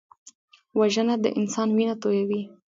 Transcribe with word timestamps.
وژنه 0.79 1.15
د 1.23 1.25
انسان 1.39 1.67
وینه 1.75 1.95
تویوي 2.01 2.41